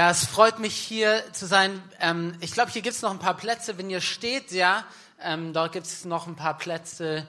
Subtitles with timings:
[0.00, 1.82] Ja, es freut mich hier zu sein.
[2.00, 3.76] Ähm, ich glaube, hier gibt es noch ein paar Plätze.
[3.76, 4.86] Wenn ihr steht, ja,
[5.22, 7.26] ähm, dort gibt es noch ein paar Plätze.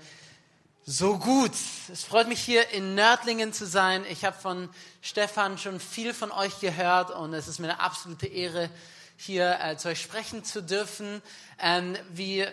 [0.85, 1.51] So gut.
[1.91, 4.05] Es freut mich hier in Nördlingen zu sein.
[4.09, 4.69] Ich habe von
[5.01, 8.69] Stefan schon viel von euch gehört und es ist mir eine absolute Ehre,
[9.17, 11.21] hier äh, zu euch sprechen zu dürfen.
[11.59, 12.47] Ähm, wie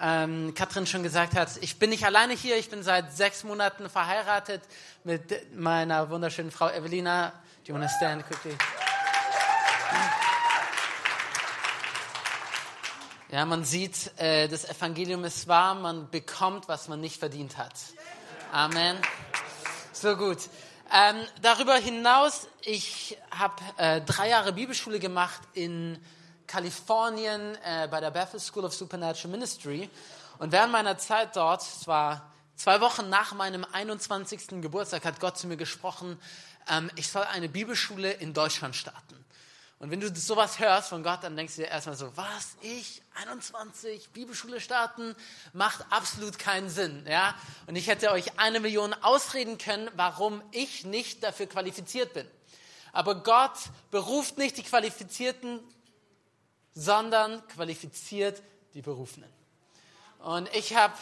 [0.00, 2.56] ähm, Katrin schon gesagt hat, ich bin nicht alleine hier.
[2.56, 4.62] Ich bin seit sechs Monaten verheiratet
[5.04, 7.34] mit meiner wunderschönen Frau Evelina.
[7.66, 8.56] Do you want to stand quickly?
[13.30, 17.74] Ja, man sieht, äh, das Evangelium ist wahr, man bekommt, was man nicht verdient hat.
[18.52, 18.96] Amen.
[19.92, 20.38] So gut.
[20.90, 26.02] Ähm, darüber hinaus, ich habe äh, drei Jahre Bibelschule gemacht in
[26.46, 29.90] Kalifornien äh, bei der Bethel School of Supernatural Ministry.
[30.38, 34.62] Und während meiner Zeit dort, es war zwei Wochen nach meinem 21.
[34.62, 36.18] Geburtstag, hat Gott zu mir gesprochen,
[36.66, 39.22] ähm, ich soll eine Bibelschule in Deutschland starten.
[39.80, 43.00] Und wenn du sowas hörst von Gott, dann denkst du dir erstmal so, was, ich,
[43.14, 45.14] 21, Bibelschule starten,
[45.52, 47.06] macht absolut keinen Sinn.
[47.08, 47.36] Ja?
[47.68, 52.26] Und ich hätte euch eine Million ausreden können, warum ich nicht dafür qualifiziert bin.
[52.92, 53.56] Aber Gott
[53.92, 55.60] beruft nicht die Qualifizierten,
[56.74, 58.42] sondern qualifiziert
[58.74, 59.30] die Berufenen.
[60.18, 60.94] Und ich habe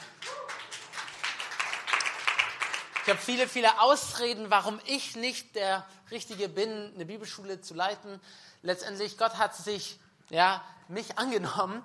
[3.04, 8.20] ich hab viele, viele Ausreden, warum ich nicht der Richtige bin, eine Bibelschule zu leiten
[8.66, 11.82] letztendlich, Gott hat sich, ja, mich angenommen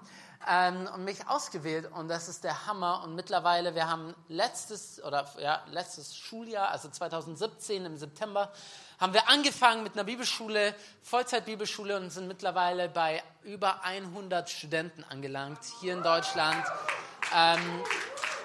[0.49, 3.03] ähm, und mich ausgewählt und das ist der Hammer.
[3.03, 8.51] Und mittlerweile, wir haben letztes, oder, ja, letztes Schuljahr, also 2017 im September,
[8.99, 15.59] haben wir angefangen mit einer Bibelschule, Vollzeit-Bibelschule und sind mittlerweile bei über 100 Studenten angelangt
[15.79, 16.63] hier in Deutschland.
[17.35, 17.59] Ähm,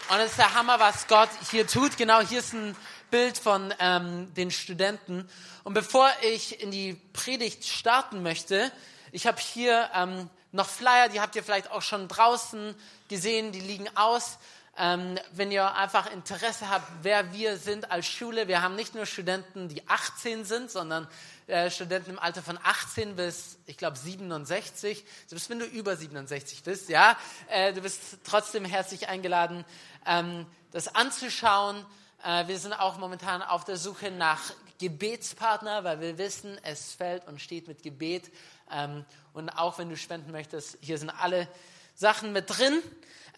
[0.09, 1.97] und es ist der Hammer, was Gott hier tut.
[1.97, 2.77] Genau, hier ist ein
[3.11, 5.29] Bild von ähm, den Studenten.
[5.65, 8.71] Und bevor ich in die Predigt starten möchte,
[9.11, 12.77] ich habe hier ähm, noch Flyer, die habt ihr vielleicht auch schon draußen
[13.09, 14.39] gesehen, die liegen aus.
[14.79, 19.07] Ähm, wenn ihr einfach Interesse habt, wer wir sind als Schule, wir haben nicht nur
[19.07, 21.09] Studenten, die 18 sind, sondern
[21.46, 25.05] äh, Studenten im Alter von 18 bis, ich glaube, 67.
[25.27, 27.17] Selbst wenn du über 67 bist, ja,
[27.48, 29.64] äh, du bist trotzdem herzlich eingeladen,
[30.06, 31.86] ähm, das anzuschauen.
[32.24, 34.40] Äh, wir sind auch momentan auf der Suche nach
[34.80, 38.33] Gebetspartner, weil wir wissen, es fällt und steht mit Gebet.
[38.70, 41.46] Ähm, und auch wenn du spenden möchtest, hier sind alle
[41.95, 42.83] Sachen mit drin.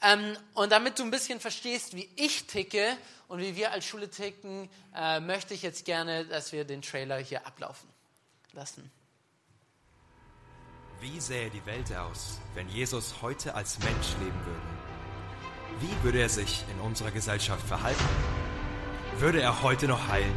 [0.01, 4.09] Ähm, und damit du ein bisschen verstehst, wie ich ticke und wie wir als Schule
[4.09, 7.98] ticken, äh, möchte ich jetzt gerne, dass wir den Trailer hier ablaufen
[8.59, 8.91] lassen.
[11.01, 14.71] Wie sähe die Welt aus, wenn Jesus heute als Mensch leben würde?
[15.81, 18.09] Wie würde er sich in unserer Gesellschaft verhalten?
[19.19, 20.35] Würde er heute noch heilen?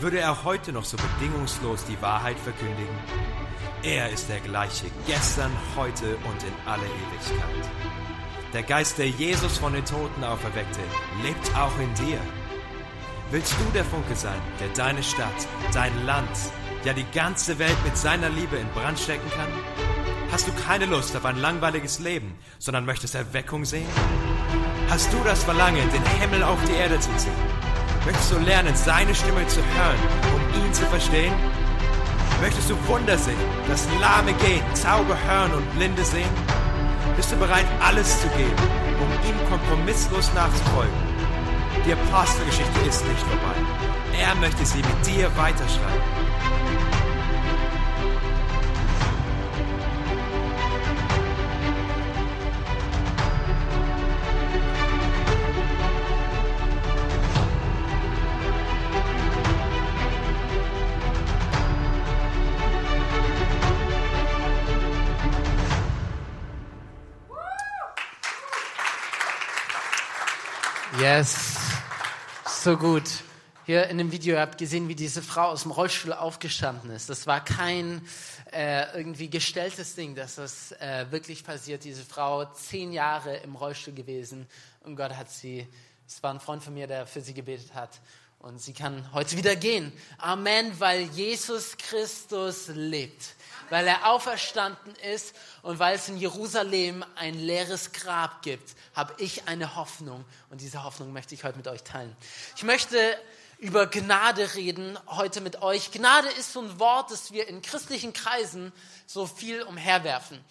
[0.00, 2.98] Würde er heute noch so bedingungslos die Wahrheit verkündigen?
[3.82, 7.70] Er ist der gleiche gestern, heute und in alle Ewigkeit.
[8.52, 10.80] Der Geist, der Jesus von den Toten auferweckte,
[11.22, 12.20] lebt auch in dir.
[13.30, 16.36] Willst du der Funke sein, der deine Stadt, dein Land,
[16.84, 19.48] ja die ganze Welt mit seiner Liebe in Brand stecken kann?
[20.32, 23.88] Hast du keine Lust auf ein langweiliges Leben, sondern möchtest Erweckung sehen?
[24.88, 27.32] Hast du das Verlangen, den Himmel auf die Erde zu ziehen?
[28.06, 29.98] Möchtest du lernen, seine Stimme zu hören,
[30.34, 31.34] um ihn zu verstehen?
[32.40, 33.36] Möchtest du Wunder sehen,
[33.68, 36.30] dass Lahme gehen, Zauber hören und Blinde sehen?
[37.16, 38.56] Bist du bereit, alles zu geben,
[38.98, 40.94] um ihm kompromisslos nachzufolgen?
[41.84, 43.99] Die Apostelgeschichte ist nicht vorbei.
[44.20, 46.02] Er möchte sie mit dir weiterschreiben.
[71.00, 71.56] Yes,
[72.44, 73.04] so gut.
[73.70, 77.08] Hier in dem Video habt ihr gesehen, wie diese Frau aus dem Rollstuhl aufgestanden ist.
[77.08, 78.04] Das war kein
[78.52, 81.84] äh, irgendwie gestelltes Ding, dass das äh, wirklich passiert.
[81.84, 84.48] Diese Frau zehn Jahre im Rollstuhl gewesen
[84.82, 85.68] und Gott hat sie.
[86.04, 87.90] Es war ein Freund von mir, der für sie gebetet hat
[88.40, 89.92] und sie kann heute wieder gehen.
[90.18, 93.36] Amen, weil Jesus Christus lebt
[93.70, 99.48] weil er auferstanden ist und weil es in Jerusalem ein leeres Grab gibt, habe ich
[99.48, 102.14] eine Hoffnung und diese Hoffnung möchte ich heute mit euch teilen.
[102.56, 103.16] Ich möchte
[103.60, 105.92] über Gnade reden heute mit euch.
[105.92, 108.72] Gnade ist so ein Wort, das wir in christlichen Kreisen
[109.06, 110.42] so viel umherwerfen.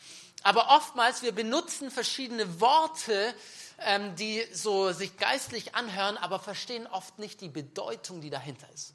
[0.43, 3.33] Aber oftmals, wir benutzen verschiedene Worte,
[3.79, 8.93] ähm, die so sich geistlich anhören, aber verstehen oft nicht die Bedeutung, die dahinter ist.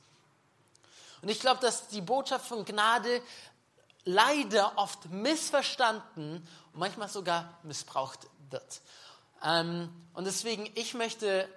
[1.20, 3.20] Und ich glaube, dass die Botschaft von Gnade
[4.04, 8.20] leider oft missverstanden und manchmal sogar missbraucht
[8.50, 8.80] wird.
[9.42, 11.48] Ähm, und deswegen, ich möchte,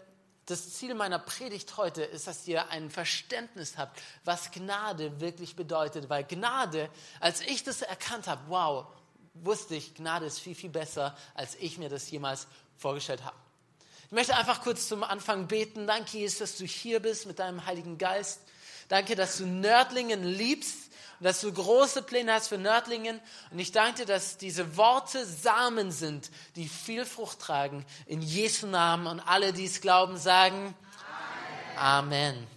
[0.47, 6.09] das Ziel meiner Predigt heute ist, dass ihr ein Verständnis habt, was Gnade wirklich bedeutet.
[6.09, 6.89] Weil Gnade,
[7.19, 8.87] als ich das erkannt habe, wow,
[9.33, 12.47] wusste ich, Gnade ist viel, viel besser, als ich mir das jemals
[12.77, 13.35] vorgestellt habe.
[14.05, 15.85] Ich möchte einfach kurz zum Anfang beten.
[15.85, 18.39] Danke, Jesus, dass du hier bist mit deinem Heiligen Geist.
[18.87, 20.86] Danke, dass du Nördlingen liebst
[21.19, 23.19] und dass du große Pläne hast für Nördlingen.
[23.51, 27.85] Und ich danke dir, dass diese Worte Samen sind, die viel Frucht tragen.
[28.05, 29.07] In Jesu Namen.
[29.07, 30.75] Und alle, die es glauben, sagen
[31.75, 32.35] Amen.
[32.35, 32.47] Amen.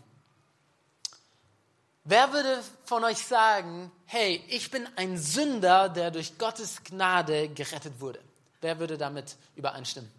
[2.04, 8.00] Wer würde von euch sagen, hey, ich bin ein Sünder, der durch Gottes Gnade gerettet
[8.00, 8.20] wurde?
[8.60, 10.10] Wer würde damit übereinstimmen?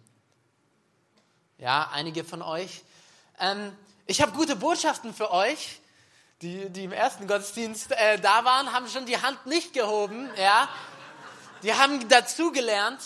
[1.58, 2.82] Ja, einige von euch.
[3.38, 5.81] Ähm, ich habe gute Botschaften für euch
[6.42, 10.28] die, die im ersten Gottesdienst äh, da waren, haben schon die Hand nicht gehoben.
[10.36, 10.68] Ja?
[11.62, 13.00] Die haben dazugelernt.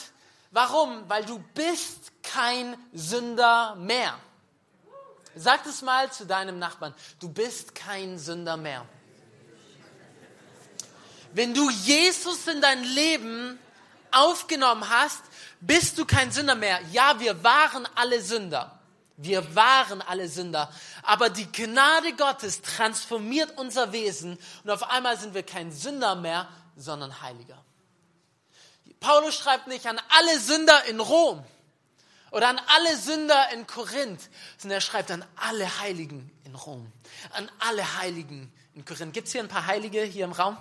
[0.50, 1.04] Warum?
[1.08, 4.18] Weil du bist kein Sünder mehr.
[5.34, 6.94] Sag es mal zu deinem Nachbarn.
[7.20, 8.86] Du bist kein Sünder mehr.
[11.32, 13.58] Wenn du Jesus in dein Leben
[14.10, 15.20] aufgenommen hast,
[15.60, 16.80] bist du kein Sünder mehr.
[16.90, 18.75] Ja, wir waren alle Sünder.
[19.16, 20.70] Wir waren alle Sünder,
[21.02, 26.48] aber die Gnade Gottes transformiert unser Wesen und auf einmal sind wir kein Sünder mehr,
[26.76, 27.62] sondern Heiliger.
[29.00, 31.42] Paulus schreibt nicht an alle Sünder in Rom
[32.30, 34.28] oder an alle Sünder in Korinth,
[34.58, 36.92] sondern er schreibt an alle Heiligen in Rom,
[37.32, 39.14] an alle Heiligen in Korinth.
[39.14, 40.58] Gibt es hier ein paar Heilige hier im Raum?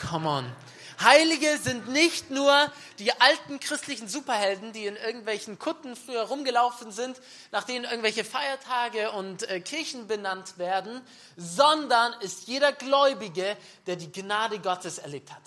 [0.00, 0.52] Come on.
[1.00, 7.20] Heilige sind nicht nur die alten christlichen Superhelden, die in irgendwelchen Kutten früher rumgelaufen sind,
[7.52, 11.00] nach denen irgendwelche Feiertage und äh, Kirchen benannt werden,
[11.36, 13.56] sondern ist jeder Gläubige,
[13.86, 15.42] der die Gnade Gottes erlebt hat.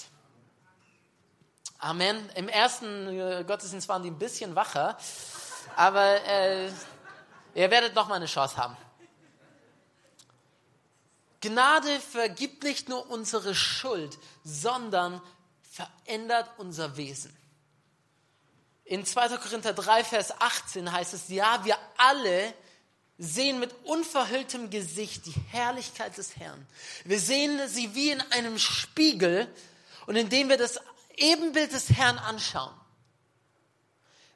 [1.80, 2.30] Amen.
[2.36, 4.97] Im ersten äh, Gottesdienst waren die ein bisschen wacher,
[5.75, 6.68] aber äh,
[7.56, 8.77] ihr werdet noch mal eine Chance haben.
[11.42, 15.21] Gnade vergibt nicht nur unsere Schuld, sondern
[15.71, 17.35] verändert unser Wesen.
[18.83, 19.38] In 2.
[19.38, 22.53] Korinther 3, Vers 18 heißt es, ja, wir alle
[23.18, 26.68] sehen mit unverhülltem Gesicht die Herrlichkeit des Herrn.
[27.06, 29.47] Wir sehen sie wie in einem Spiegel
[30.07, 30.79] und indem wir das
[31.15, 32.73] Ebenbild des Herrn anschauen,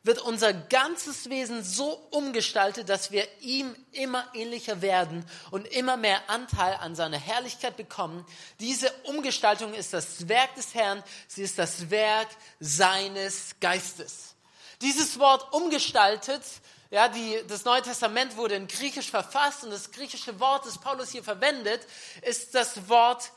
[0.05, 6.29] wird unser ganzes Wesen so umgestaltet, dass wir ihm immer ähnlicher werden und immer mehr
[6.29, 8.23] Anteil an seiner Herrlichkeit bekommen.
[8.59, 12.27] Diese Umgestaltung ist das Werk des Herrn, sie ist das Werk
[12.59, 14.35] seines Geistes.
[14.81, 16.43] Dieses Wort umgestaltet,
[16.91, 21.09] ja, die, das Neue Testament wurde in Griechisch verfasst und das griechische Wort, das Paulus
[21.09, 21.81] hier verwendet,
[22.21, 23.31] ist das Wort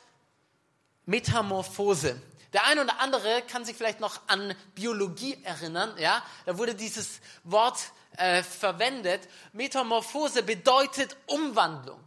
[1.06, 2.20] Metamorphose.
[2.52, 5.94] Der eine oder andere kann sich vielleicht noch an Biologie erinnern.
[5.98, 6.22] Ja?
[6.46, 7.78] Da wurde dieses Wort
[8.16, 9.28] äh, verwendet.
[9.52, 12.00] Metamorphose bedeutet Umwandlung.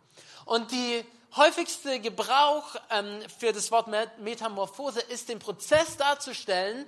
[0.45, 1.05] Und die
[1.35, 3.87] häufigste Gebrauch ähm, für das Wort
[4.19, 6.87] Metamorphose ist den Prozess darzustellen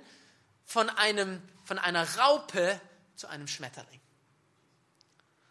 [0.64, 2.80] von, einem, von einer Raupe
[3.14, 4.00] zu einem Schmetterling.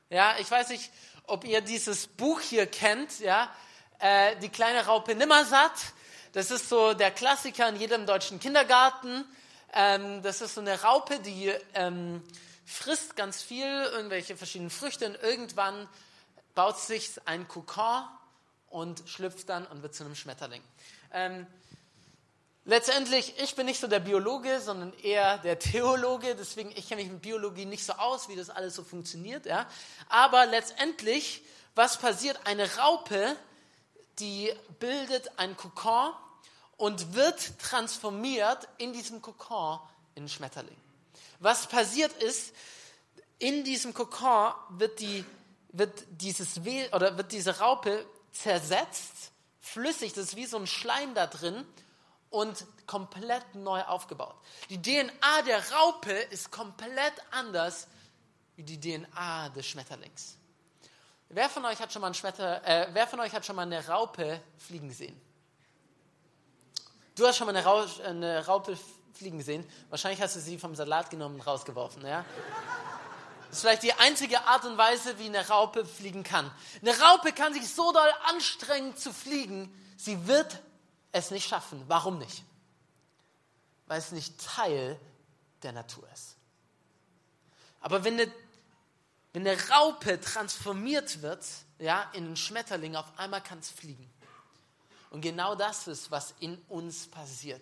[0.10, 0.92] Ja, ich weiß nicht,
[1.26, 3.50] ob ihr dieses Buch hier kennt, ja,
[4.00, 5.72] äh, die kleine Raupe Nimmersatt.
[6.34, 9.24] Das ist so der Klassiker in jedem deutschen Kindergarten.
[9.72, 12.24] Ähm, das ist so eine Raupe, die ähm,
[12.66, 15.88] frisst ganz viel, irgendwelche verschiedenen Früchte und irgendwann
[16.56, 18.04] baut sich ein Kokon
[18.68, 20.64] und schlüpft dann und wird zu einem Schmetterling.
[21.14, 21.46] Ähm,
[22.66, 27.12] letztendlich, ich bin nicht so der Biologe, sondern eher der Theologe, deswegen ich kenne mich
[27.12, 29.46] mit Biologie nicht so aus, wie das alles so funktioniert.
[29.46, 29.68] Ja?
[30.10, 31.44] Aber letztendlich,
[31.76, 32.40] was passiert?
[32.46, 33.36] Eine Raupe,
[34.18, 36.14] die bildet ein Kokon
[36.78, 39.80] und wird transformiert in diesem Kokon
[40.16, 40.78] in Schmetterling.
[41.40, 42.54] Was passiert ist,
[43.40, 45.26] in diesem Kokon wird, die,
[45.70, 46.60] wird, dieses
[46.92, 51.66] oder wird diese Raupe zersetzt, flüssig, das ist wie so ein Schleim da drin
[52.30, 54.36] und komplett neu aufgebaut.
[54.70, 57.88] Die DNA der Raupe ist komplett anders
[58.56, 60.38] wie die DNA des Schmetterlings.
[61.30, 63.64] Wer von euch hat schon mal, ein Schmetter, äh, wer von euch hat schon mal
[63.64, 65.20] eine Raupe fliegen sehen?
[67.16, 68.78] Du hast schon mal eine, Rausch, eine Raupe
[69.14, 69.68] fliegen gesehen.
[69.90, 72.06] Wahrscheinlich hast du sie vom Salat genommen und rausgeworfen.
[72.06, 72.26] Ja?
[73.48, 76.50] Das ist vielleicht die einzige Art und Weise, wie eine Raupe fliegen kann.
[76.82, 80.60] Eine Raupe kann sich so doll anstrengen zu fliegen, sie wird
[81.12, 81.84] es nicht schaffen.
[81.88, 82.44] Warum nicht?
[83.86, 85.00] Weil es nicht Teil
[85.62, 86.36] der Natur ist.
[87.80, 88.32] Aber wenn eine,
[89.34, 91.46] wenn eine Raupe transformiert wird
[91.78, 94.10] ja, in einen Schmetterling, auf einmal kann es fliegen.
[95.14, 97.62] Und genau das ist, was in uns passiert.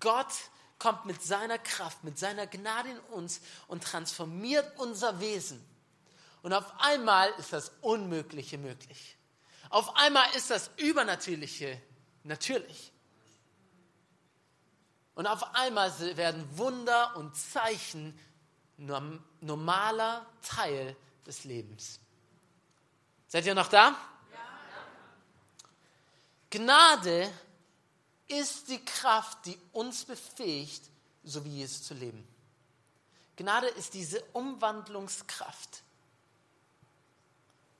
[0.00, 0.32] Gott
[0.78, 5.64] kommt mit seiner Kraft, mit seiner Gnade in uns und transformiert unser Wesen.
[6.42, 9.16] Und auf einmal ist das Unmögliche möglich.
[9.70, 11.80] Auf einmal ist das Übernatürliche
[12.22, 12.92] natürlich.
[15.14, 18.18] Und auf einmal werden Wunder und Zeichen
[18.76, 20.94] normaler Teil
[21.26, 21.98] des Lebens.
[23.26, 23.96] Seid ihr noch da?
[26.50, 27.32] Gnade
[28.26, 30.82] ist die Kraft, die uns befähigt,
[31.24, 32.26] so wie Jesus zu leben.
[33.36, 35.82] Gnade ist diese Umwandlungskraft,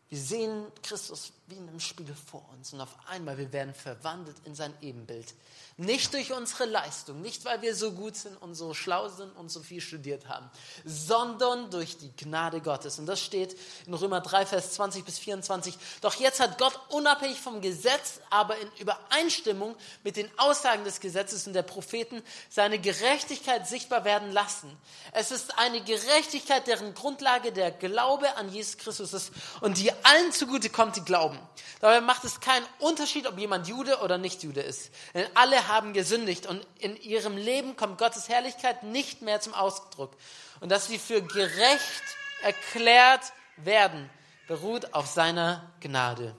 [0.08, 4.36] wir sehen Christus wie in einem Spiegel vor uns und auf einmal wir werden verwandelt
[4.44, 5.34] in sein Ebenbild.
[5.76, 9.50] Nicht durch unsere Leistung, nicht weil wir so gut sind und so schlau sind und
[9.50, 10.50] so viel studiert haben,
[10.84, 12.98] sondern durch die Gnade Gottes.
[12.98, 15.74] Und das steht in Römer 3, Vers 20 bis 24.
[16.02, 21.46] Doch jetzt hat Gott unabhängig vom Gesetz, aber in Übereinstimmung mit den Aussagen des Gesetzes
[21.46, 24.76] und der Propheten seine Gerechtigkeit sichtbar werden lassen.
[25.12, 30.30] Es ist eine Gerechtigkeit, deren Grundlage der Glaube an Jesus Christus ist und die allen
[30.32, 31.39] zugute kommt, die glauben.
[31.80, 34.90] Dabei macht es keinen Unterschied, ob jemand Jude oder nicht Jude ist.
[35.14, 40.12] Denn alle haben gesündigt und in ihrem Leben kommt Gottes Herrlichkeit nicht mehr zum Ausdruck.
[40.60, 42.02] Und dass sie für gerecht
[42.42, 44.08] erklärt werden,
[44.46, 46.34] beruht auf seiner Gnade.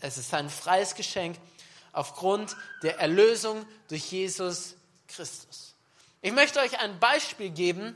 [0.00, 1.38] Es ist ein freies Geschenk
[1.92, 4.74] aufgrund der Erlösung durch Jesus
[5.08, 5.74] Christus.
[6.20, 7.94] Ich möchte euch ein Beispiel geben,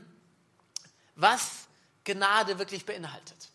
[1.15, 1.67] was
[2.03, 3.48] Gnade wirklich beinhaltet.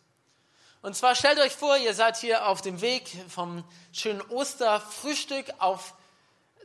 [0.85, 5.95] Und zwar stellt euch vor, ihr seid hier auf dem Weg vom schönen Osterfrühstück auf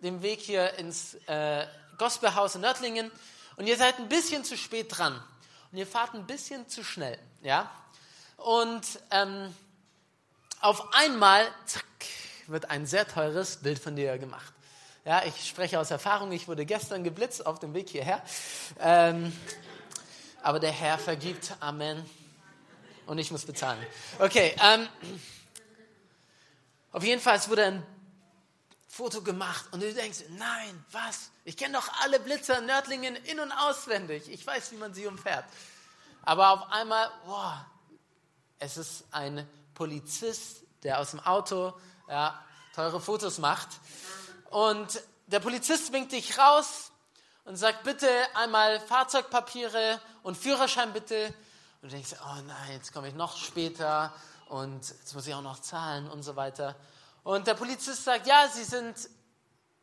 [0.01, 1.65] dem Weg hier ins äh,
[1.97, 3.13] Gospelhaus in Nördlingen
[3.55, 5.23] und ihr seid ein bisschen zu spät dran
[5.71, 7.71] und ihr fahrt ein bisschen zu schnell, ja?
[8.35, 9.55] Und ähm,
[10.59, 11.85] auf einmal, zack,
[12.47, 14.51] wird ein sehr teures Bild von dir gemacht.
[15.05, 18.21] Ja, ich spreche aus Erfahrung, ich wurde gestern geblitzt auf dem Weg hierher.
[18.81, 19.31] Ähm,
[20.43, 21.53] aber der Herr vergibt.
[21.61, 22.18] Amen
[23.10, 23.84] und ich muss bezahlen.
[24.20, 24.88] Okay, ähm,
[26.92, 27.86] auf jeden Fall, wurde ein
[28.88, 31.32] Foto gemacht und du denkst, nein, was?
[31.44, 34.30] Ich kenne doch alle Blitzer in Nördlingen in- und auswendig.
[34.30, 35.46] Ich weiß, wie man sie umfährt.
[36.22, 37.66] Aber auf einmal, boah,
[38.60, 41.74] es ist ein Polizist, der aus dem Auto
[42.08, 42.39] ja,
[42.75, 43.70] teure Fotos macht.
[44.51, 46.92] Und der Polizist winkt dich raus
[47.46, 51.34] und sagt, bitte einmal Fahrzeugpapiere und Führerschein bitte.
[51.81, 54.13] Und du denkst, oh nein, jetzt komme ich noch später
[54.50, 56.75] und jetzt muss ich auch noch zahlen und so weiter.
[57.24, 58.98] Und der Polizist sagt, ja, Sie sind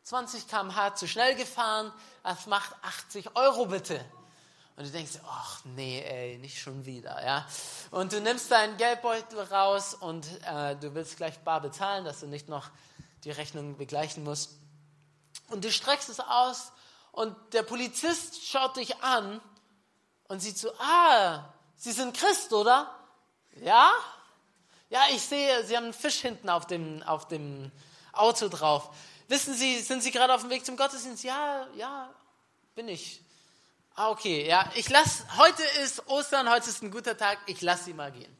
[0.03, 1.91] 20 km/h zu schnell gefahren,
[2.23, 4.03] das macht 80 Euro bitte.
[4.75, 7.47] Und du denkst, ach nee, ey, nicht schon wieder, ja.
[7.89, 12.27] Und du nimmst deinen Geldbeutel raus und äh, du willst gleich bar bezahlen, dass du
[12.27, 12.69] nicht noch
[13.23, 14.51] die Rechnung begleichen musst.
[15.47, 16.71] Und du streckst es aus
[17.11, 19.41] und der Polizist schaut dich an
[20.27, 21.43] und sieht so, ah,
[21.77, 22.91] Sie sind Christ, oder?
[23.61, 23.91] Ja?
[24.89, 27.71] Ja, ich sehe, Sie haben einen Fisch hinten auf dem, auf dem
[28.13, 28.89] Auto drauf.
[29.27, 31.23] Wissen Sie, sind Sie gerade auf dem Weg zum Gottesdienst?
[31.23, 32.09] Ja, ja,
[32.73, 33.21] bin ich.
[33.95, 37.85] Ah, okay, ja, ich lasse, heute ist Ostern, heute ist ein guter Tag, ich lasse
[37.85, 38.35] Sie mal gehen.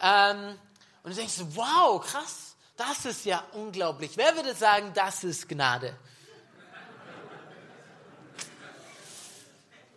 [0.00, 0.58] Ähm,
[1.02, 4.16] und du denkst, wow, krass, das ist ja unglaublich.
[4.16, 5.96] Wer würde sagen, das ist Gnade?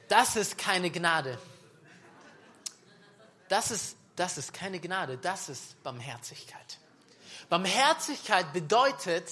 [0.07, 1.39] Das ist keine Gnade.
[3.47, 6.79] Das ist, das ist keine Gnade, das ist Barmherzigkeit.
[7.49, 9.29] Barmherzigkeit bedeutet,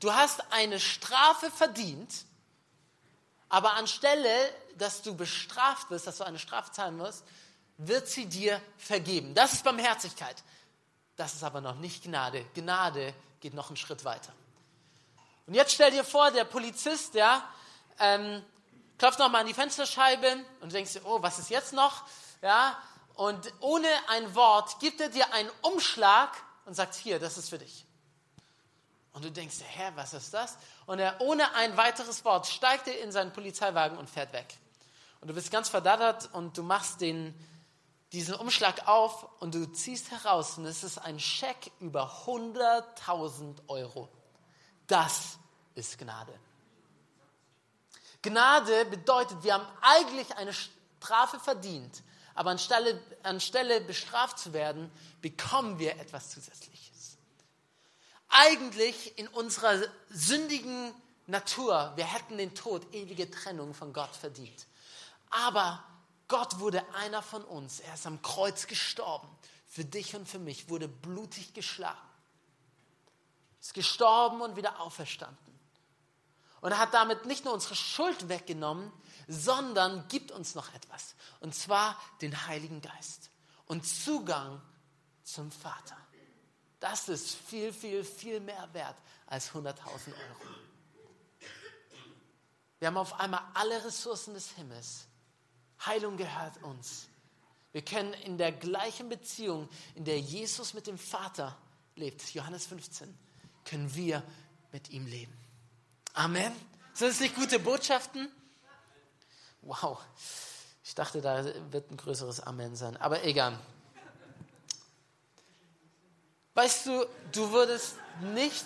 [0.00, 2.12] du hast eine Strafe verdient,
[3.48, 7.24] aber anstelle, dass du bestraft wirst, dass du eine Strafe zahlen musst,
[7.78, 9.34] wird sie dir vergeben.
[9.34, 10.42] Das ist Barmherzigkeit.
[11.16, 12.44] Das ist aber noch nicht Gnade.
[12.54, 14.32] Gnade geht noch einen Schritt weiter.
[15.46, 17.48] Und jetzt stell dir vor, der Polizist, ja,
[17.98, 18.44] ähm,
[18.98, 22.04] klopft nochmal an die Fensterscheibe und du denkst dir, oh, was ist jetzt noch?
[22.42, 22.76] Ja,
[23.16, 26.30] und ohne ein Wort gibt er dir einen Umschlag
[26.66, 27.86] und sagt, hier, das ist für dich.
[29.12, 30.58] Und du denkst, Herr, was ist das?
[30.84, 34.58] Und er ohne ein weiteres Wort steigt er in seinen Polizeiwagen und fährt weg.
[35.22, 37.34] Und du bist ganz verdattert und du machst den,
[38.12, 44.10] diesen Umschlag auf und du ziehst heraus und es ist ein Scheck über 100.000 Euro.
[44.86, 45.38] Das
[45.74, 46.38] ist Gnade.
[48.20, 52.02] Gnade bedeutet, wir haben eigentlich eine Strafe verdient,
[52.36, 57.16] aber anstelle, anstelle bestraft zu werden, bekommen wir etwas Zusätzliches.
[58.28, 60.92] Eigentlich in unserer sündigen
[61.26, 64.66] Natur, wir hätten den Tod, ewige Trennung von Gott verdient.
[65.30, 65.82] Aber
[66.28, 67.80] Gott wurde einer von uns.
[67.80, 69.28] Er ist am Kreuz gestorben.
[69.66, 71.98] Für dich und für mich wurde blutig geschlagen.
[73.60, 75.45] ist gestorben und wieder auferstanden.
[76.60, 78.92] Und er hat damit nicht nur unsere Schuld weggenommen,
[79.28, 81.14] sondern gibt uns noch etwas.
[81.40, 83.30] Und zwar den Heiligen Geist
[83.66, 84.60] und Zugang
[85.22, 85.96] zum Vater.
[86.80, 88.96] Das ist viel, viel, viel mehr wert
[89.26, 90.56] als 100.000 Euro.
[92.78, 95.06] Wir haben auf einmal alle Ressourcen des Himmels.
[95.84, 97.08] Heilung gehört uns.
[97.72, 101.56] Wir können in der gleichen Beziehung, in der Jesus mit dem Vater
[101.94, 103.18] lebt, Johannes 15,
[103.64, 104.22] können wir
[104.72, 105.45] mit ihm leben.
[106.16, 106.50] Amen.
[106.94, 108.32] Sind das nicht gute Botschaften?
[109.60, 109.98] Wow.
[110.82, 113.58] Ich dachte, da wird ein größeres Amen sein, aber egal.
[116.54, 117.96] Weißt du, du würdest
[118.32, 118.64] nicht,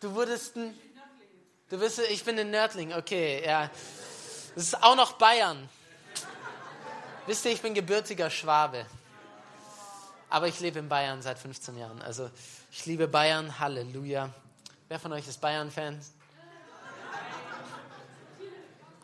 [0.00, 3.70] du würdest, du wirst, ich bin ein Nördling, okay, ja.
[4.54, 5.70] Das ist auch noch Bayern.
[7.26, 8.84] Wisst ihr, ich bin gebürtiger Schwabe.
[10.28, 12.02] Aber ich lebe in Bayern seit 15 Jahren.
[12.02, 12.30] Also
[12.70, 14.34] ich liebe Bayern, Halleluja.
[14.88, 15.98] Wer von euch ist Bayern-Fan?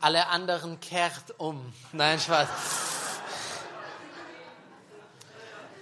[0.03, 1.73] Alle anderen kehrt um.
[1.93, 2.49] Nein, Spaß.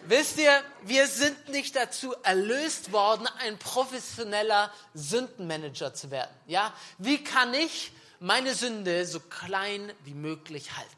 [0.05, 6.35] Wisst ihr, wir sind nicht dazu erlöst worden, ein professioneller Sündenmanager zu werden.
[6.47, 6.73] Ja?
[6.99, 7.91] Wie kann ich
[8.21, 10.93] meine Sünde so klein wie möglich halten?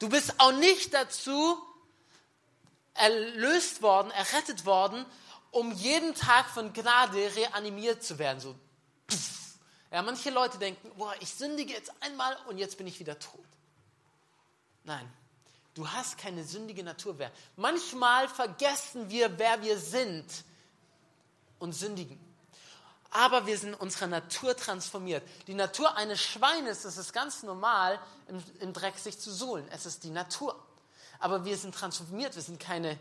[0.00, 1.56] Du bist auch nicht dazu
[2.94, 5.06] erlöst worden, errettet worden,
[5.50, 8.40] um jeden Tag von Gnade reanimiert zu werden.
[8.40, 8.54] So,
[9.90, 13.44] Ja, manche Leute denken, boah, ich sündige jetzt einmal und jetzt bin ich wieder tot.
[14.84, 15.10] Nein,
[15.76, 17.30] Du hast keine sündige Natur mehr.
[17.54, 20.24] Manchmal vergessen wir, wer wir sind
[21.58, 22.18] und sündigen.
[23.10, 25.22] Aber wir sind in unserer Natur transformiert.
[25.46, 29.68] Die Natur eines Schweines, das ist ganz normal, im, im Dreck sich zu suhlen.
[29.70, 30.58] Es ist die Natur.
[31.18, 32.34] Aber wir sind transformiert.
[32.34, 32.98] Wir sind keine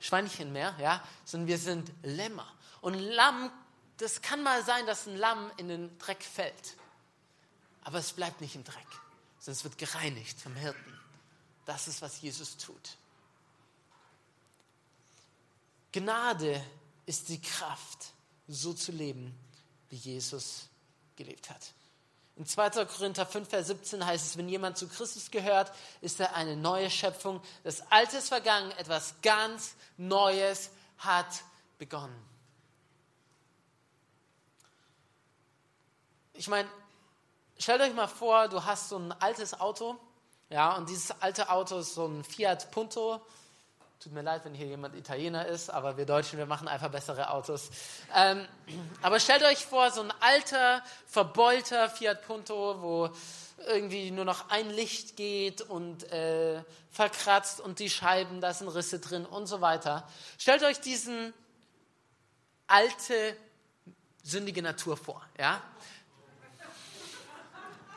[0.00, 2.50] Schweinchen mehr, ja, sondern wir sind Lämmer.
[2.80, 3.52] Und Lamm,
[3.98, 6.76] das kann mal sein, dass ein Lamm in den Dreck fällt.
[7.84, 8.86] Aber es bleibt nicht im Dreck,
[9.38, 10.98] sondern es wird gereinigt vom Hirten.
[11.66, 12.96] Das ist, was Jesus tut.
[15.92, 16.64] Gnade
[17.06, 18.12] ist die Kraft,
[18.48, 19.36] so zu leben,
[19.88, 20.68] wie Jesus
[21.16, 21.72] gelebt hat.
[22.40, 22.86] In 2.
[22.86, 26.88] Korinther 5, Vers 17 heißt es, wenn jemand zu Christus gehört, ist er eine neue
[26.88, 27.42] Schöpfung.
[27.64, 31.26] Das Alte ist vergangen, etwas ganz Neues hat
[31.76, 32.16] begonnen.
[36.32, 36.66] Ich meine,
[37.58, 40.00] stellt euch mal vor, du hast so ein altes Auto
[40.48, 43.20] ja, und dieses alte Auto ist so ein Fiat Punto.
[44.02, 47.28] Tut mir leid, wenn hier jemand Italiener ist, aber wir Deutschen, wir machen einfach bessere
[47.28, 47.68] Autos.
[48.14, 48.48] Ähm,
[49.02, 53.10] aber stellt euch vor, so ein alter, verbeulter Fiat Punto, wo
[53.66, 59.00] irgendwie nur noch ein Licht geht und äh, verkratzt und die Scheiben, da sind Risse
[59.00, 60.08] drin und so weiter.
[60.38, 61.34] Stellt euch diesen
[62.68, 63.36] alte,
[64.22, 65.22] sündige Natur vor.
[65.38, 65.62] Ja?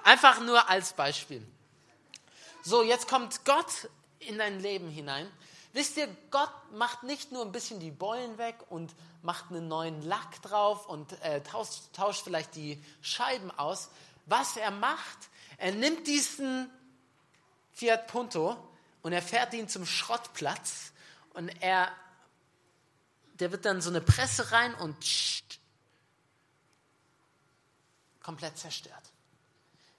[0.04, 1.48] Einfach nur als Beispiel.
[2.62, 3.88] So, jetzt kommt Gott
[4.20, 5.32] in dein Leben hinein.
[5.74, 10.04] Wisst ihr, Gott macht nicht nur ein bisschen die Beulen weg und macht einen neuen
[10.04, 13.90] Lack drauf und äh, tauscht, tauscht vielleicht die Scheiben aus.
[14.28, 15.18] Was er macht,
[15.58, 16.70] er nimmt diesen
[17.74, 18.56] Fiat Punto
[19.02, 20.92] und er fährt ihn zum Schrottplatz
[21.34, 21.92] und er,
[23.40, 24.96] der wird dann so eine Presse rein und
[28.22, 29.12] komplett zerstört.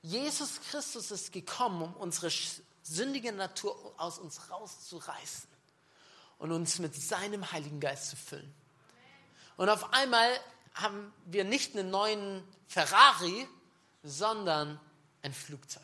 [0.02, 2.30] Jesus Christus ist gekommen, um unsere
[2.84, 5.53] sündige Natur aus uns rauszureißen
[6.38, 8.54] und uns mit seinem Heiligen Geist zu füllen.
[9.56, 10.28] Und auf einmal
[10.74, 13.46] haben wir nicht einen neuen Ferrari,
[14.02, 14.80] sondern
[15.22, 15.82] ein Flugzeug.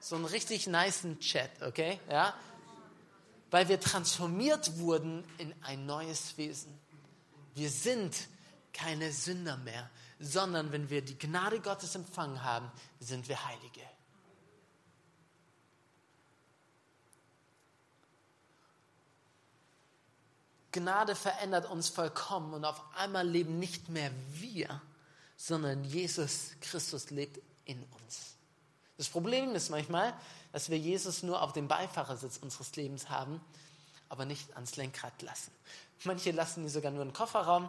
[0.00, 2.00] So einen richtig niceen Chat, okay?
[2.10, 2.34] Ja?
[3.50, 6.76] Weil wir transformiert wurden in ein neues Wesen.
[7.54, 8.16] Wir sind
[8.72, 13.82] keine Sünder mehr, sondern wenn wir die Gnade Gottes empfangen haben, sind wir Heilige.
[20.72, 24.80] Gnade verändert uns vollkommen und auf einmal leben nicht mehr wir,
[25.36, 28.36] sondern Jesus Christus lebt in uns.
[28.96, 30.14] Das Problem ist manchmal,
[30.52, 33.40] dass wir Jesus nur auf dem Beifahrersitz unseres Lebens haben,
[34.08, 35.50] aber nicht ans Lenkrad lassen.
[36.04, 37.68] Manche lassen ihn sogar nur im Kofferraum,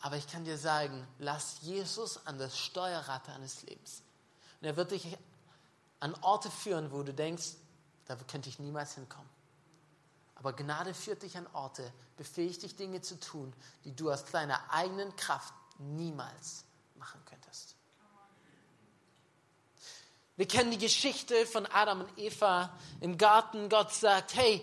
[0.00, 4.02] aber ich kann dir sagen, lass Jesus an das Steuerrad deines Lebens.
[4.60, 5.16] Und er wird dich
[6.00, 7.52] an Orte führen, wo du denkst,
[8.06, 9.35] da könnte ich niemals hinkommen.
[10.36, 13.52] Aber Gnade führt dich an Orte, befähigt dich Dinge zu tun,
[13.84, 16.64] die du aus deiner eigenen Kraft niemals
[16.96, 17.74] machen könntest.
[20.36, 22.70] Wir kennen die Geschichte von Adam und Eva
[23.00, 23.70] im Garten.
[23.70, 24.62] Gott sagt, hey,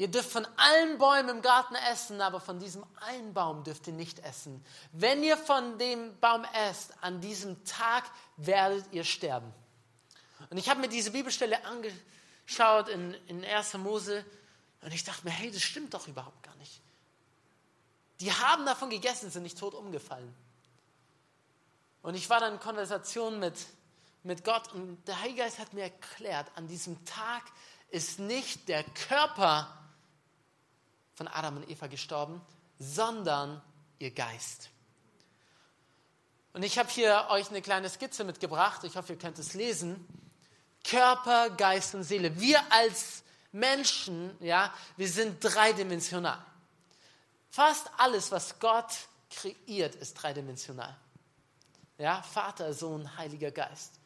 [0.00, 3.92] Ihr dürft von allen Bäumen im Garten essen, aber von diesem einen Baum dürft ihr
[3.92, 4.64] nicht essen.
[4.92, 8.04] Wenn ihr von dem Baum esst, an diesem Tag
[8.38, 9.52] werdet ihr sterben.
[10.48, 13.74] Und ich habe mir diese Bibelstelle angeschaut in, in 1.
[13.74, 14.24] Mose
[14.82, 16.80] und ich dachte mir, hey, das stimmt doch überhaupt gar nicht.
[18.20, 20.34] Die haben davon gegessen, sind nicht tot umgefallen.
[22.02, 23.54] Und ich war dann in Konversation mit,
[24.22, 27.42] mit Gott und der Heilige Geist hat mir erklärt, an diesem Tag
[27.90, 29.76] ist nicht der Körper
[31.14, 32.40] von Adam und Eva gestorben,
[32.78, 33.60] sondern
[33.98, 34.70] ihr Geist.
[36.52, 38.82] Und ich habe hier euch eine kleine Skizze mitgebracht.
[38.84, 40.06] Ich hoffe, ihr könnt es lesen.
[40.82, 42.40] Körper, Geist und Seele.
[42.40, 46.38] Wir als Menschen, ja, wir sind dreidimensional.
[47.50, 48.92] Fast alles, was Gott
[49.30, 50.96] kreiert, ist dreidimensional.
[51.98, 54.00] Ja, Vater, Sohn, Heiliger Geist.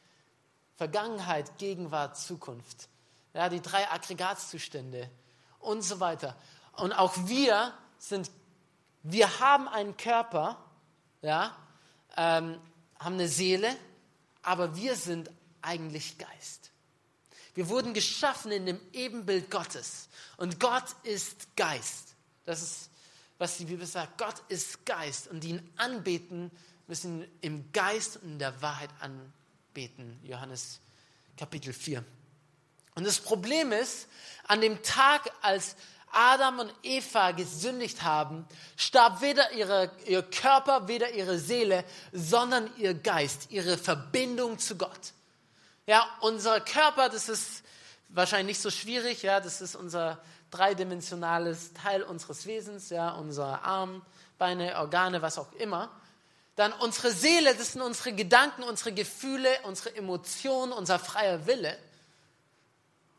[0.77, 2.89] Vergangenheit, Gegenwart, Zukunft.
[3.33, 5.11] Ja, die drei Aggregatzustände
[5.61, 6.37] und so weiter.
[6.77, 8.31] Und auch wir sind,
[9.03, 10.59] wir haben einen Körper,
[11.23, 11.57] ja,
[12.17, 12.61] ähm,
[12.99, 13.77] haben eine Seele,
[14.43, 15.31] aber wir sind
[15.63, 16.64] eigentlich Geist.
[17.55, 20.09] Wir wurden geschaffen in dem Ebenbild Gottes.
[20.37, 22.15] Und Gott ist Geist.
[22.45, 22.91] Das ist,
[23.39, 24.19] was die Bibel sagt.
[24.19, 25.29] Gott ist Geist.
[25.29, 26.51] Und die ihn anbeten,
[26.87, 30.19] müssen im Geist und in der Wahrheit anbeten.
[30.23, 30.81] Johannes
[31.37, 32.05] Kapitel 4.
[32.97, 34.09] Und das Problem ist,
[34.47, 35.77] an dem Tag, als
[36.13, 42.95] Adam und Eva gesündigt haben, starb weder ihre, ihr Körper, weder ihre Seele, sondern ihr
[42.95, 45.13] Geist, ihre Verbindung zu Gott.
[45.87, 47.63] Ja, unser Körper, das ist
[48.09, 54.03] wahrscheinlich nicht so schwierig, ja, das ist unser dreidimensionales Teil unseres Wesens, ja, unser Arm,
[54.39, 55.91] Beine, Organe, was auch immer.
[56.57, 61.77] Dann unsere Seele, das sind unsere Gedanken, unsere Gefühle, unsere Emotionen, unser freier Wille.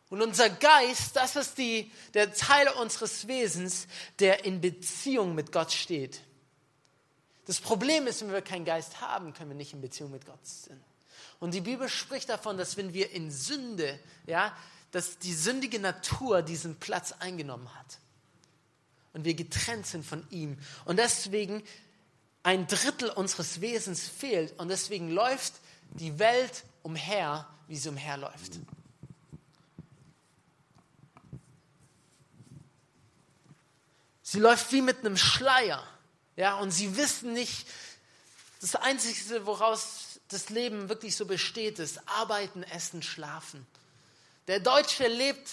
[0.09, 3.87] Und unser Geist, das ist die, der Teil unseres Wesens,
[4.19, 6.21] der in Beziehung mit Gott steht.
[7.45, 10.45] Das Problem ist, wenn wir keinen Geist haben, können wir nicht in Beziehung mit Gott
[10.45, 10.81] sein.
[11.39, 14.55] Und die Bibel spricht davon, dass wenn wir in Sünde, ja,
[14.91, 17.99] dass die sündige Natur diesen Platz eingenommen hat.
[19.13, 20.57] Und wir getrennt sind von ihm.
[20.85, 21.63] Und deswegen
[22.43, 24.57] ein Drittel unseres Wesens fehlt.
[24.59, 25.53] Und deswegen läuft
[25.91, 28.59] die Welt umher, wie sie umherläuft.
[34.21, 35.85] Sie läuft wie mit einem Schleier.
[36.35, 37.67] Ja, und sie wissen nicht,
[38.61, 43.65] das Einzige, woraus das Leben wirklich so besteht, ist arbeiten, essen, schlafen.
[44.47, 45.49] Der Deutsche lebt